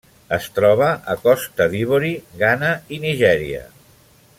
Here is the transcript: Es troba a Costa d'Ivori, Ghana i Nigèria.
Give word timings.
Es 0.37 0.45
troba 0.55 0.87
a 1.13 1.17
Costa 1.27 1.69
d'Ivori, 1.75 2.11
Ghana 2.43 2.73
i 2.97 3.03
Nigèria. 3.05 3.65